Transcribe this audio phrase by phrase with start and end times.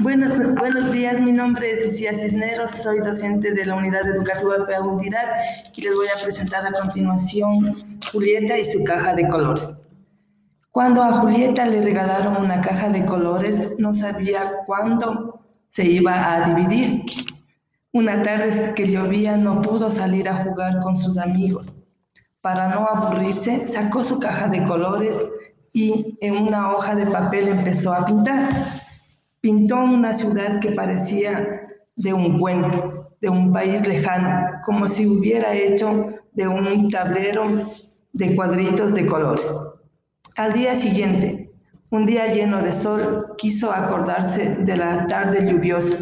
[0.00, 5.28] Buenos, buenos días, mi nombre es Lucía Cisneros, soy docente de la Unidad Educativa Peaudirac
[5.74, 9.72] y les voy a presentar a continuación Julieta y su caja de colores.
[10.72, 16.42] Cuando a Julieta le regalaron una caja de colores, no sabía cuándo se iba a
[16.42, 17.04] dividir.
[17.92, 21.78] Una tarde que llovía no pudo salir a jugar con sus amigos.
[22.40, 25.24] Para no aburrirse, sacó su caja de colores
[25.74, 28.48] y en una hoja de papel empezó a pintar.
[29.40, 35.52] Pintó una ciudad que parecía de un cuento, de un país lejano, como si hubiera
[35.52, 37.70] hecho de un tablero
[38.12, 39.52] de cuadritos de colores.
[40.36, 41.52] Al día siguiente,
[41.90, 45.96] un día lleno de sol, quiso acordarse de la tarde lluviosa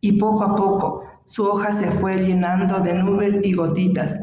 [0.00, 4.18] y poco a poco su hoja se fue llenando de nubes y gotitas,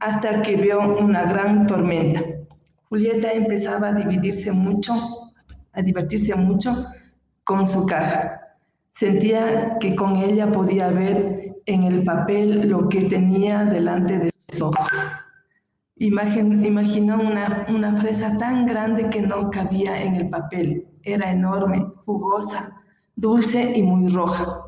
[0.00, 2.20] hasta que vio una gran tormenta.
[2.92, 4.92] Julieta empezaba a dividirse mucho,
[5.72, 6.84] a divertirse mucho
[7.42, 8.38] con su caja.
[8.90, 14.60] Sentía que con ella podía ver en el papel lo que tenía delante de sus
[14.60, 14.90] ojos.
[15.96, 20.86] imaginó una, una fresa tan grande que no cabía en el papel.
[21.02, 22.78] Era enorme, jugosa,
[23.16, 24.64] dulce y muy roja.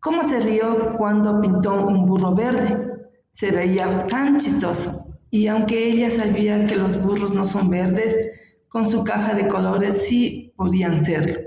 [0.00, 3.10] ¿Cómo se rió cuando pintó un burro verde?
[3.30, 5.03] Se veía tan chistoso
[5.34, 8.14] y aunque ella sabía que los burros no son verdes,
[8.68, 11.40] con su caja de colores sí podían serlo.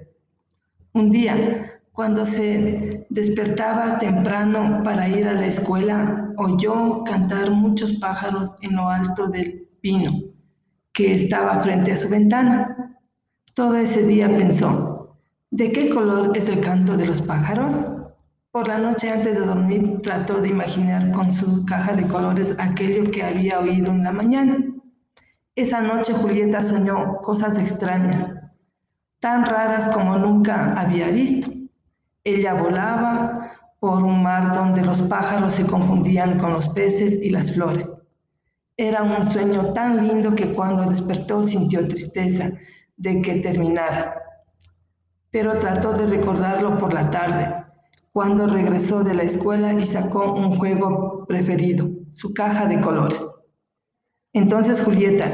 [0.91, 8.53] Un día, cuando se despertaba temprano para ir a la escuela, oyó cantar muchos pájaros
[8.61, 10.11] en lo alto del pino
[10.91, 12.99] que estaba frente a su ventana.
[13.53, 15.15] Todo ese día pensó,
[15.49, 17.71] ¿de qué color es el canto de los pájaros?
[18.57, 23.03] Por la noche antes de dormir trató de imaginar con su caja de colores aquello
[23.11, 24.57] que había oído en la mañana.
[25.53, 28.33] Esa noche Julieta soñó cosas extrañas,
[29.19, 31.51] tan raras como nunca había visto.
[32.23, 37.53] Ella volaba por un mar donde los pájaros se confundían con los peces y las
[37.53, 37.93] flores.
[38.75, 42.49] Era un sueño tan lindo que cuando despertó sintió tristeza
[42.95, 44.15] de que terminara,
[45.29, 47.66] pero trató de recordarlo por la tarde
[48.17, 53.23] cuando regresó de la escuela y sacó un juego preferido, su caja de colores.
[54.33, 55.27] Entonces Julieta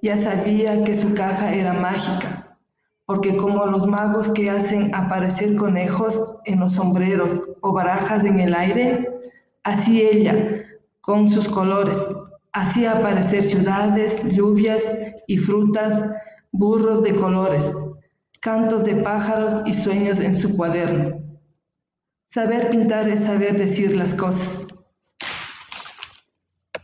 [0.00, 2.56] ya sabía que su caja era mágica,
[3.04, 8.54] porque como los magos que hacen aparecer conejos en los sombreros o barajas en el
[8.54, 9.10] aire,
[9.62, 10.34] así ella,
[11.02, 12.02] con sus colores,
[12.54, 14.82] hacía aparecer ciudades, lluvias
[15.26, 16.06] y frutas,
[16.50, 17.76] burros de colores,
[18.40, 21.21] cantos de pájaros y sueños en su cuaderno.
[22.32, 24.66] Saber pintar es saber decir las cosas.